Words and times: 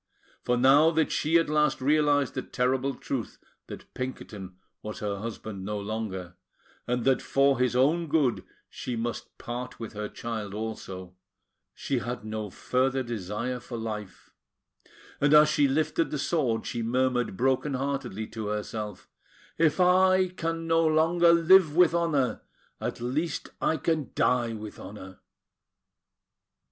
For 0.41 0.57
now 0.57 0.89
that 0.89 1.11
she 1.11 1.37
at 1.37 1.47
last 1.47 1.79
realised 1.79 2.33
the 2.33 2.41
terrible 2.41 2.95
truth 2.95 3.37
that 3.67 3.93
Pinkerton 3.93 4.57
was 4.81 4.97
her 4.97 5.17
husband 5.19 5.63
no 5.63 5.79
longer, 5.79 6.33
and 6.87 7.05
that 7.05 7.21
for 7.21 7.59
his 7.59 7.75
own 7.75 8.07
good 8.07 8.43
she 8.67 8.95
must 8.95 9.37
part 9.37 9.79
with 9.79 9.93
her 9.93 10.09
child 10.09 10.55
also, 10.55 11.13
she 11.75 11.99
had 11.99 12.25
no 12.25 12.49
further 12.49 13.03
desire 13.03 13.59
for 13.59 13.77
life; 13.77 14.31
and 15.19 15.35
as 15.35 15.49
she 15.49 15.67
lifted 15.67 16.09
the 16.09 16.17
sword, 16.17 16.65
she 16.65 16.81
murmured 16.81 17.37
broken 17.37 17.75
heartedly 17.75 18.25
to 18.25 18.47
herself: 18.47 19.07
"If 19.59 19.79
I 19.79 20.29
can 20.29 20.65
no 20.65 20.83
longer 20.83 21.31
live 21.31 21.75
with 21.75 21.93
honour, 21.93 22.41
at 22.79 23.01
least 23.01 23.49
I 23.61 23.77
can 23.77 24.09
die 24.15 24.53
with 24.53 24.79
honour!" 24.79 25.19